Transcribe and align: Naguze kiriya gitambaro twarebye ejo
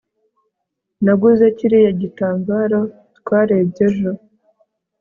Naguze 1.03 1.45
kiriya 1.57 1.91
gitambaro 2.01 2.79
twarebye 3.17 3.81
ejo 3.89 4.11